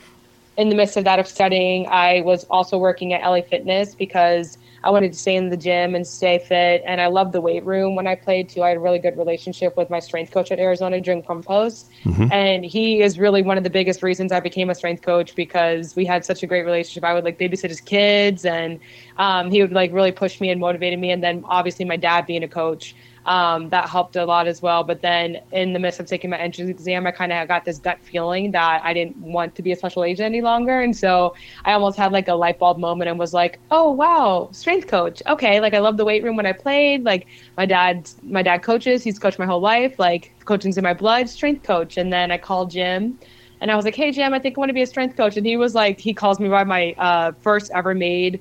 in 0.57 0.69
the 0.69 0.75
midst 0.75 0.97
of 0.97 1.03
that 1.03 1.19
of 1.19 1.27
studying, 1.27 1.87
I 1.87 2.21
was 2.21 2.43
also 2.45 2.77
working 2.77 3.13
at 3.13 3.21
LA 3.21 3.41
Fitness 3.41 3.93
because 3.93 4.57
I 4.83 4.89
wanted 4.89 5.11
to 5.13 5.19
stay 5.19 5.35
in 5.35 5.49
the 5.49 5.57
gym 5.57 5.93
and 5.93 6.05
stay 6.05 6.39
fit. 6.39 6.81
And 6.85 6.99
I 6.99 7.07
loved 7.07 7.31
the 7.33 7.41
weight 7.41 7.63
room 7.63 7.95
when 7.95 8.07
I 8.07 8.15
played 8.15 8.49
too. 8.49 8.63
I 8.63 8.69
had 8.69 8.77
a 8.77 8.79
really 8.79 8.97
good 8.97 9.17
relationship 9.17 9.77
with 9.77 9.89
my 9.89 9.99
strength 9.99 10.31
coach 10.31 10.51
at 10.51 10.59
Arizona, 10.59 10.99
Jim 10.99 11.21
Campos. 11.21 11.89
Mm-hmm. 12.05 12.31
And 12.31 12.65
he 12.65 13.01
is 13.01 13.19
really 13.19 13.43
one 13.43 13.57
of 13.57 13.63
the 13.63 13.69
biggest 13.69 14.01
reasons 14.01 14.31
I 14.31 14.39
became 14.39 14.69
a 14.69 14.75
strength 14.75 15.03
coach 15.03 15.35
because 15.35 15.95
we 15.95 16.05
had 16.05 16.25
such 16.25 16.41
a 16.41 16.47
great 16.47 16.63
relationship. 16.63 17.03
I 17.03 17.13
would 17.13 17.23
like 17.23 17.37
babysit 17.37 17.69
his 17.69 17.81
kids 17.81 18.43
and 18.45 18.79
um, 19.17 19.51
he 19.51 19.61
would 19.61 19.73
like 19.73 19.91
really 19.93 20.11
push 20.11 20.41
me 20.41 20.49
and 20.49 20.59
motivated 20.59 20.99
me. 20.99 21.11
And 21.11 21.23
then 21.23 21.43
obviously 21.47 21.85
my 21.85 21.97
dad 21.97 22.25
being 22.25 22.43
a 22.43 22.47
coach 22.47 22.95
um, 23.27 23.69
that 23.69 23.89
helped 23.89 24.15
a 24.15 24.25
lot 24.25 24.47
as 24.47 24.61
well. 24.61 24.83
But 24.83 25.01
then 25.01 25.41
in 25.51 25.73
the 25.73 25.79
midst 25.79 25.99
of 25.99 26.07
taking 26.07 26.29
my 26.29 26.37
entrance 26.37 26.69
exam, 26.69 27.05
I 27.05 27.11
kind 27.11 27.31
of 27.33 27.47
got 27.47 27.65
this 27.65 27.77
gut 27.77 27.99
feeling 28.01 28.51
that 28.51 28.81
I 28.83 28.93
didn't 28.93 29.17
want 29.17 29.53
to 29.55 29.61
be 29.61 29.73
a 29.73 29.75
special 29.75 30.03
agent 30.03 30.25
any 30.25 30.41
longer. 30.41 30.79
And 30.79 30.95
so 30.95 31.35
I 31.65 31.73
almost 31.73 31.97
had 31.97 32.11
like 32.13 32.29
a 32.29 32.33
light 32.33 32.57
bulb 32.57 32.77
moment 32.77 33.09
and 33.09 33.19
was 33.19 33.33
like, 33.33 33.59
oh, 33.69 33.91
wow, 33.91 34.49
strength 34.53 34.87
coach. 34.87 35.21
Okay. 35.27 35.59
Like 35.59 35.73
I 35.73 35.79
love 35.79 35.97
the 35.97 36.05
weight 36.05 36.23
room 36.23 36.37
when 36.37 36.45
I 36.45 36.53
played. 36.53 37.03
Like 37.03 37.27
my 37.57 37.65
dad, 37.65 38.09
my 38.23 38.41
dad 38.41 38.63
coaches, 38.63 39.03
he's 39.03 39.19
coached 39.19 39.39
my 39.39 39.45
whole 39.45 39.61
life. 39.61 39.99
Like 39.99 40.33
coaching's 40.45 40.77
in 40.77 40.83
my 40.83 40.93
blood, 40.93 41.27
strength 41.27 41.63
coach. 41.63 41.97
And 41.97 42.11
then 42.11 42.31
I 42.31 42.37
called 42.37 42.71
Jim 42.71 43.19
and 43.59 43.71
I 43.71 43.75
was 43.75 43.85
like, 43.85 43.95
hey, 43.95 44.11
Jim, 44.11 44.33
I 44.33 44.39
think 44.39 44.57
I 44.57 44.59
want 44.59 44.69
to 44.69 44.73
be 44.73 44.83
a 44.83 44.87
strength 44.87 45.17
coach. 45.17 45.35
And 45.35 45.45
he 45.45 45.57
was 45.57 45.73
like, 45.75 45.99
he 45.99 46.13
calls 46.13 46.39
me 46.39 46.47
by 46.47 46.63
my 46.63 46.93
uh, 46.97 47.31
first 47.41 47.71
ever 47.73 47.93
made 47.93 48.39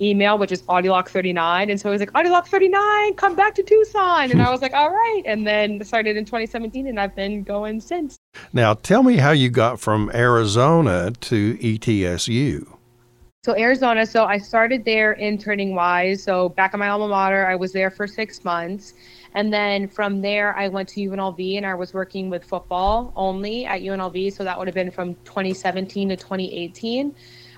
email, 0.00 0.38
which 0.38 0.52
is 0.52 0.62
AudioLock39. 0.62 1.70
And 1.70 1.80
so 1.80 1.88
he 1.88 1.92
was 1.92 2.00
like, 2.00 2.12
AudioLock39, 2.12 3.16
come 3.16 3.34
back 3.34 3.54
to 3.54 3.62
Tucson. 3.62 4.30
And 4.30 4.42
I 4.42 4.50
was 4.50 4.62
like, 4.62 4.74
all 4.74 4.90
right. 4.90 5.22
And 5.24 5.46
then 5.46 5.82
started 5.84 6.16
in 6.16 6.24
2017, 6.24 6.86
and 6.86 7.00
I've 7.00 7.14
been 7.14 7.42
going 7.42 7.80
since. 7.80 8.16
Now, 8.52 8.74
tell 8.74 9.02
me 9.02 9.16
how 9.16 9.30
you 9.30 9.48
got 9.48 9.80
from 9.80 10.10
Arizona 10.14 11.12
to 11.12 11.56
ETSU. 11.58 12.76
So 13.44 13.56
Arizona, 13.56 14.04
so 14.04 14.24
I 14.24 14.38
started 14.38 14.84
there 14.84 15.12
interning 15.12 15.76
wise. 15.76 16.20
So 16.20 16.48
back 16.48 16.74
at 16.74 16.80
my 16.80 16.88
alma 16.88 17.06
mater, 17.06 17.46
I 17.46 17.54
was 17.54 17.72
there 17.72 17.92
for 17.92 18.08
six 18.08 18.44
months. 18.44 18.94
And 19.34 19.52
then 19.52 19.86
from 19.86 20.20
there, 20.20 20.56
I 20.56 20.66
went 20.66 20.88
to 20.88 21.00
UNLV 21.00 21.56
and 21.56 21.64
I 21.64 21.74
was 21.74 21.94
working 21.94 22.28
with 22.28 22.42
football 22.42 23.12
only 23.14 23.64
at 23.64 23.82
UNLV. 23.82 24.32
So 24.32 24.42
that 24.42 24.58
would 24.58 24.66
have 24.66 24.74
been 24.74 24.90
from 24.90 25.14
2017 25.26 26.08
to 26.08 26.16
2018. 26.16 27.14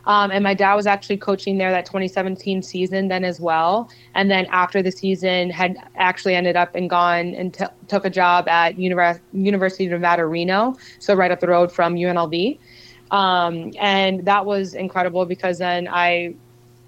Um, 0.09 0.31
and 0.31 0.43
my 0.43 0.55
dad 0.55 0.75
was 0.75 0.87
actually 0.87 1.19
coaching 1.19 1.59
there 1.59 1.71
that 1.71 1.85
2017 1.85 2.63
season 2.63 3.09
then 3.09 3.25
as 3.25 3.41
well. 3.41 3.91
And 4.15 4.31
then 4.31 4.47
after 4.47 4.83
the 4.83 4.91
season, 4.91 5.51
had 5.51 5.77
actually 5.97 6.35
ended 6.35 6.57
up 6.57 6.75
and 6.75 6.89
gone 6.89 7.35
and 7.35 7.53
t- 7.53 7.67
took 7.89 8.07
a 8.07 8.11
job 8.11 8.49
at 8.49 8.79
Univers- 8.79 9.21
University 9.35 9.85
of 9.85 9.93
Nevada, 9.93 10.25
Reno, 10.25 10.77
so 10.99 11.15
right 11.15 11.31
up 11.31 11.41
the 11.41 11.47
road 11.47 11.71
from 11.71 11.95
UNLV. 11.95 12.59
Um, 13.11 13.73
and 13.79 14.25
that 14.25 14.47
was 14.47 14.73
incredible 14.73 15.27
because 15.27 15.59
then 15.59 15.87
I 15.89 16.35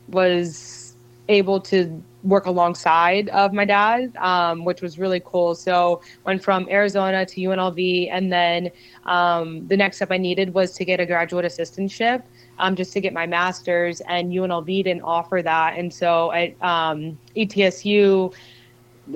was 0.09 0.97
able 1.29 1.61
to 1.61 2.03
work 2.23 2.47
alongside 2.47 3.29
of 3.31 3.53
my 3.53 3.65
dad, 3.67 4.17
um, 4.17 4.65
which 4.65 4.81
was 4.81 4.99
really 4.99 5.23
cool. 5.25 5.55
So 5.55 6.01
went 6.25 6.43
from 6.43 6.69
Arizona 6.71 7.27
to 7.27 7.41
UNLV, 7.41 8.11
and 8.11 8.33
then 8.33 8.71
um, 9.05 9.67
the 9.69 9.77
next 9.77 9.97
step 9.97 10.11
I 10.11 10.17
needed 10.17 10.55
was 10.55 10.73
to 10.73 10.85
get 10.87 11.01
a 11.01 11.07
graduate 11.07 11.45
assistantship 11.45 12.23
um, 12.61 12.77
just 12.77 12.93
to 12.93 13.01
get 13.01 13.13
my 13.13 13.27
master's, 13.27 14.01
and 14.03 14.31
UNLV 14.31 14.85
didn't 14.85 15.03
offer 15.03 15.43
that. 15.43 15.79
And 15.79 15.93
so 15.93 16.31
at 16.33 16.61
um, 16.63 17.19
ETSU, 17.37 18.33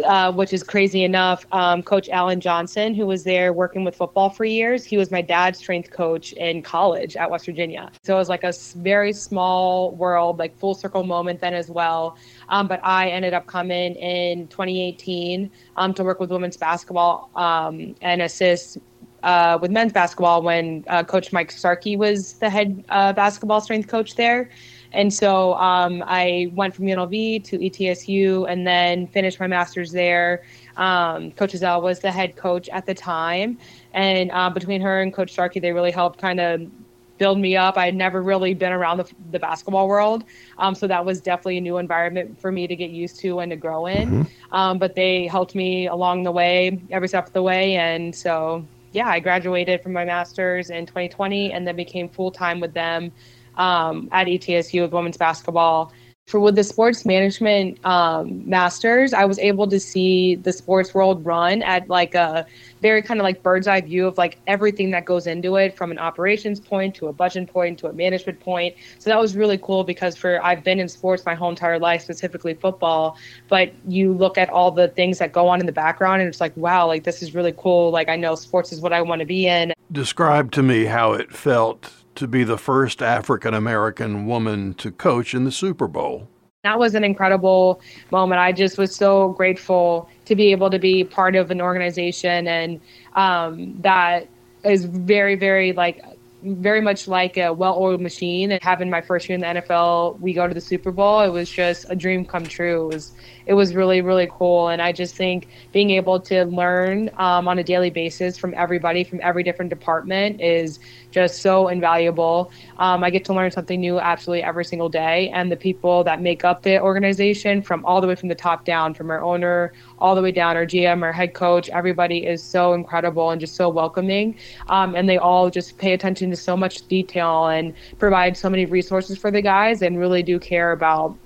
uh, 0.05 0.33
which 0.33 0.53
is 0.53 0.63
crazy 0.63 1.05
enough, 1.05 1.47
um, 1.53 1.83
Coach 1.83 2.09
Alan 2.09 2.41
Johnson, 2.41 2.95
who 2.95 3.07
was 3.07 3.23
there 3.23 3.53
working 3.53 3.85
with 3.85 3.95
football 3.95 4.31
for 4.31 4.45
years, 4.45 4.85
he 4.85 4.97
was 4.97 5.11
my 5.11 5.23
dad's 5.23 5.59
strength 5.59 5.91
coach 5.91 6.33
in 6.33 6.63
college 6.63 7.17
at 7.17 7.31
West 7.31 7.47
Virginia. 7.47 7.93
So 8.03 8.17
it 8.17 8.19
was 8.19 8.29
like 8.29 8.45
a 8.45 8.53
very 8.77 9.13
small 9.13 9.93
world, 9.93 10.39
like 10.39 10.57
full 10.59 10.75
circle 10.75 11.05
moment 11.05 11.41
then 11.41 11.55
as 11.55 11.71
well. 11.71 12.17
Um, 12.49 12.67
but 12.67 12.81
I 12.83 13.11
ended 13.11 13.35
up 13.35 13.47
coming 13.47 13.95
in 13.95 14.49
2018 14.49 15.51
um, 15.77 15.95
to 15.95 16.03
work 16.03 16.19
with 16.19 16.31
women's 16.31 16.57
basketball 16.57 17.31
um, 17.37 17.95
and 18.01 18.23
assist 18.23 18.79
uh, 19.25 19.59
with 19.61 19.71
men's 19.71 19.93
basketball 19.93 20.43
when 20.43 20.85
uh, 20.87 21.03
Coach 21.03 21.33
Mike 21.33 21.51
Starkey 21.51 21.97
was 21.97 22.35
the 22.35 22.51
head 22.51 22.85
uh, 22.91 23.13
basketball 23.13 23.61
strength 23.61 23.89
coach 23.89 24.15
there. 24.15 24.51
And 24.93 25.13
so 25.13 25.55
um, 25.55 26.05
I 26.07 26.53
went 26.55 26.73
from 26.75 26.85
UNLV 26.85 27.43
to 27.45 27.59
ETSU 27.59 28.49
and 28.49 28.65
then 28.65 29.09
finished 29.09 29.41
my 29.41 29.49
master's 29.49 29.91
there. 29.91 30.45
Um, 30.77 31.33
coach 31.33 31.53
Ezell 31.53 31.83
was 31.83 31.99
the 31.99 32.13
head 32.13 32.37
coach 32.37 32.69
at 32.69 32.87
the 32.87 32.95
time. 32.95 33.59
And 33.93 34.31
uh, 34.31 34.51
between 34.51 34.81
her 34.83 35.01
and 35.01 35.13
Coach 35.13 35.33
Starkey, 35.33 35.59
they 35.59 35.73
really 35.73 35.91
helped 35.91 36.21
kind 36.21 36.39
of 36.39 36.71
build 37.19 37.39
me 37.39 37.57
up. 37.57 37.77
I 37.77 37.87
had 37.87 37.95
never 37.95 38.23
really 38.23 38.55
been 38.55 38.73
around 38.73 38.99
the, 38.99 39.11
the 39.31 39.39
basketball 39.39 39.89
world. 39.89 40.25
Um, 40.59 40.75
so 40.75 40.87
that 40.87 41.05
was 41.05 41.21
definitely 41.21 41.59
a 41.59 41.61
new 41.61 41.79
environment 41.79 42.41
for 42.41 42.53
me 42.53 42.67
to 42.67 42.77
get 42.77 42.91
used 42.91 43.19
to 43.21 43.41
and 43.41 43.51
to 43.51 43.57
grow 43.57 43.87
in. 43.87 44.11
Mm-hmm. 44.11 44.55
Um, 44.55 44.79
but 44.79 44.95
they 44.95 45.27
helped 45.27 45.55
me 45.55 45.87
along 45.87 46.25
the 46.25 46.33
way, 46.33 46.81
every 46.91 47.09
step 47.09 47.27
of 47.27 47.33
the 47.33 47.43
way. 47.43 47.77
And 47.77 48.15
so 48.15 48.65
yeah, 48.95 49.09
I 49.09 49.19
graduated 49.19 49.83
from 49.83 49.93
my 49.93 50.05
master's 50.05 50.71
in 50.71 50.87
2020 50.87 51.53
and 51.53 51.67
then 51.67 51.75
became 51.75 52.09
full 52.09 52.31
time 52.31 52.61
with 52.61 52.73
them 52.73 53.11
um, 53.57 54.09
at 54.13 54.29
ETSU 54.29 54.83
with 54.83 54.93
women's 54.93 55.17
basketball. 55.17 55.93
For 56.35 56.41
with 56.41 56.57
the 56.57 56.65
sports 56.65 57.05
management 57.05 57.79
um, 57.85 58.49
masters, 58.49 59.13
I 59.13 59.27
was 59.27 59.39
able 59.39 59.69
to 59.69 59.79
see 59.79 60.37
the 60.37 60.53
sports 60.53 60.95
world 60.95 61.25
run 61.25 61.63
at 61.63 61.89
like 61.89 62.15
a 62.15 62.47
very 62.81 63.03
kind 63.03 63.21
of 63.21 63.25
like 63.25 63.43
bird's 63.43 63.69
eye 63.69 63.83
view 63.83 64.07
of 64.07 64.17
like 64.17 64.39
everything 64.47 64.91
that 64.93 65.05
goes 65.05 65.27
into 65.27 65.57
it 65.57 65.77
from 65.77 65.93
an 65.93 65.99
operations 65.99 66.59
point 66.59 66.95
to 66.97 67.09
a 67.09 67.13
budget 67.13 67.49
point 67.49 67.79
to 67.81 67.89
a 67.89 67.93
management 67.93 68.41
point. 68.41 68.75
So 68.99 69.11
that 69.11 69.21
was 69.21 69.37
really 69.37 69.59
cool 69.59 69.85
because 69.85 70.17
for 70.17 70.43
I've 70.43 70.65
been 70.65 70.81
in 70.81 70.89
sports 70.89 71.27
my 71.27 71.35
whole 71.35 71.51
entire 71.51 71.79
life, 71.79 72.03
specifically 72.03 72.55
football, 72.55 73.19
but 73.49 73.73
you 73.87 74.15
look 74.15 74.39
at 74.39 74.49
all 74.49 74.71
the 74.71 74.89
things 74.89 75.19
that 75.19 75.31
go 75.31 75.47
on 75.47 75.61
in 75.61 75.67
the 75.67 75.73
background 75.73 76.23
and 76.23 76.29
it's 76.29 76.41
like, 76.41 76.57
wow, 76.57 76.87
like 76.87 77.05
this 77.05 77.23
is 77.23 77.35
really 77.35 77.55
cool. 77.57 77.91
Like 77.91 78.09
I 78.09 78.17
know 78.17 78.35
sports 78.35 78.73
is 78.73 78.81
what 78.81 78.93
I 78.95 79.03
want 79.03 79.21
to 79.21 79.27
be 79.27 79.47
in. 79.47 79.75
Describe 79.93 80.51
to 80.53 80.63
me 80.63 80.87
how 80.87 81.13
it 81.13 81.31
felt 81.33 81.93
to 82.17 82.27
be 82.27 82.45
the 82.45 82.59
first 82.59 83.03
African 83.03 83.55
American 83.55 84.27
woman 84.27 84.75
to 84.75 84.91
coach 84.91 85.35
in 85.35 85.45
the 85.45 85.53
Super 85.53 85.89
Bowl. 85.89 86.29
That 86.63 86.79
was 86.79 86.95
an 86.95 87.05
incredible 87.05 87.81
moment. 88.11 88.41
I 88.41 88.53
just 88.53 88.79
was 88.79 88.95
so 88.95 89.31
grateful 89.31 90.09
to 90.25 90.35
be 90.35 90.51
able 90.53 90.71
to 90.71 90.79
be 90.79 91.05
part 91.05 91.37
of 91.37 91.51
an 91.51 91.61
organization 91.61 92.49
and 92.49 92.81
um, 93.15 93.81
that 93.83 94.29
is 94.65 94.87
very, 94.87 95.35
very 95.35 95.73
like 95.73 96.03
very 96.45 96.81
much 96.81 97.09
like 97.09 97.37
a 97.37 97.53
well-oiled 97.53 98.01
machine. 98.01 98.53
And 98.53 98.63
having 98.63 98.91
my 98.91 99.01
first 99.01 99.29
year 99.29 99.35
in 99.35 99.41
the 99.41 99.61
NFL, 99.61 100.21
we 100.21 100.33
go 100.33 100.47
to 100.47 100.55
the 100.55 100.61
Super 100.61 100.93
Bowl. 100.93 101.21
It 101.21 101.31
was 101.31 101.51
just 101.51 101.87
a 101.89 101.97
dream 101.97 102.25
come 102.25 102.45
true. 102.45 102.91
It 102.91 102.95
was 102.95 103.13
it 103.47 103.55
was 103.55 103.75
really 103.75 104.01
really 104.01 104.29
cool. 104.31 104.69
And 104.69 104.81
I 104.81 104.93
just 104.93 105.15
think 105.15 105.49
being 105.73 105.91
able 105.91 106.21
to 106.21 106.45
learn 106.45 107.11
um, 107.17 107.49
on 107.49 107.59
a 107.59 107.65
daily 107.65 107.91
basis 107.91 108.39
from 108.39 108.55
everybody 108.55 109.05
from 109.05 109.21
every 109.23 109.43
different 109.43 109.71
department 109.71 110.41
is 110.41 110.79
just 111.11 111.43
so 111.43 111.69
invaluable. 111.69 112.51
Um, 112.79 113.05
I 113.05 113.11
get 113.11 113.25
to 113.27 113.35
learn 113.35 113.51
something 113.53 113.81
new 113.81 114.01
absolutely 114.01 114.43
every 114.43 114.65
single 114.65 114.89
day, 114.89 115.31
and 115.31 115.51
the 115.51 115.57
people 115.57 116.03
that 116.05 116.21
make 116.21 116.45
up 116.45 116.63
the 116.63 116.81
organization, 116.81 117.63
from 117.63 117.85
all 117.85 118.01
the 118.01 118.09
way 118.09 118.17
from 118.17 118.29
the 118.29 118.35
top 118.35 118.65
down, 118.65 118.95
from 118.95 119.11
our 119.11 119.23
owner 119.23 119.73
all 120.01 120.17
the 120.17 120.23
way 120.23 120.33
down, 120.33 120.57
our 120.57 120.67
GM, 120.67 121.03
our 121.03 121.13
head 121.13 121.33
coach, 121.33 121.69
everybody 121.69 122.27
is 122.27 122.43
so 122.43 122.73
incredible 122.73 123.31
and 123.31 123.41
just 123.41 123.55
so 123.55 123.69
welcoming, 123.69 124.37
um, 124.69 124.97
and 124.97 125.09
they 125.09 125.17
all 125.17 125.51
just 125.51 125.79
pay 125.79 125.93
attention 125.93 126.31
to 126.31 126.37
so 126.37 126.57
much 126.57 126.87
detail 126.89 127.47
and 127.47 127.75
provide 127.99 128.37
so 128.37 128.51
many 128.51 128.67
resources 128.67 129.17
for 129.17 129.31
the 129.31 129.41
guys, 129.41 129.83
and 129.83 129.99
really 129.99 130.23
do 130.23 130.41
care 130.41 130.73
about 130.73 131.17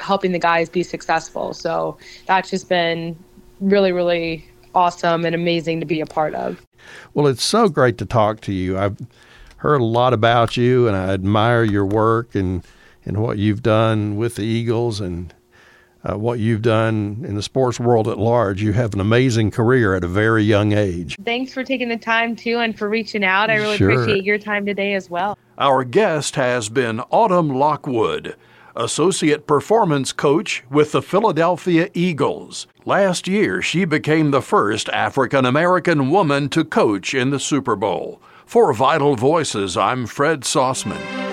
helping 0.00 0.32
the 0.32 0.38
guys 0.38 0.68
be 0.68 0.82
successful. 0.82 1.54
So 1.54 1.96
that's 2.26 2.50
just 2.50 2.68
been 2.68 3.16
really, 3.60 3.92
really 3.92 4.48
awesome 4.74 5.24
and 5.24 5.34
amazing 5.34 5.80
to 5.80 5.86
be 5.86 6.00
a 6.00 6.06
part 6.06 6.34
of. 6.34 6.60
Well, 7.14 7.26
it's 7.26 7.42
so 7.42 7.68
great 7.68 7.98
to 7.98 8.06
talk 8.06 8.40
to 8.42 8.52
you. 8.52 8.78
I've 8.78 8.98
heard 9.58 9.80
a 9.80 9.84
lot 9.84 10.12
about 10.12 10.56
you, 10.56 10.86
and 10.86 10.96
I 10.96 11.12
admire 11.12 11.64
your 11.64 11.86
work 11.86 12.34
and 12.34 12.64
and 13.06 13.18
what 13.18 13.38
you've 13.38 13.62
done 13.62 14.16
with 14.16 14.36
the 14.36 14.44
Eagles 14.44 14.98
and 14.98 15.34
uh, 16.04 16.16
what 16.18 16.38
you've 16.38 16.62
done 16.62 17.22
in 17.26 17.34
the 17.34 17.42
sports 17.42 17.78
world 17.78 18.08
at 18.08 18.18
large. 18.18 18.62
You 18.62 18.72
have 18.72 18.94
an 18.94 19.00
amazing 19.00 19.50
career 19.50 19.94
at 19.94 20.04
a 20.04 20.08
very 20.08 20.42
young 20.42 20.72
age. 20.72 21.16
Thanks 21.24 21.52
for 21.52 21.64
taking 21.64 21.88
the 21.88 21.96
time 21.96 22.36
too, 22.36 22.58
and 22.58 22.76
for 22.76 22.88
reaching 22.88 23.24
out. 23.24 23.50
I 23.50 23.56
really 23.56 23.76
sure. 23.76 23.90
appreciate 23.90 24.24
your 24.24 24.38
time 24.38 24.66
today 24.66 24.94
as 24.94 25.08
well. 25.08 25.38
Our 25.56 25.84
guest 25.84 26.36
has 26.36 26.68
been 26.68 27.00
Autumn 27.10 27.48
Lockwood. 27.48 28.36
Associate 28.76 29.46
Performance 29.46 30.12
Coach 30.12 30.64
with 30.68 30.92
the 30.92 31.02
Philadelphia 31.02 31.88
Eagles. 31.94 32.66
Last 32.84 33.28
year, 33.28 33.62
she 33.62 33.84
became 33.84 34.30
the 34.30 34.42
first 34.42 34.88
African 34.88 35.44
American 35.44 36.10
woman 36.10 36.48
to 36.50 36.64
coach 36.64 37.14
in 37.14 37.30
the 37.30 37.40
Super 37.40 37.76
Bowl. 37.76 38.20
For 38.44 38.72
Vital 38.72 39.16
Voices, 39.16 39.76
I'm 39.76 40.06
Fred 40.06 40.40
Sauceman. 40.40 41.23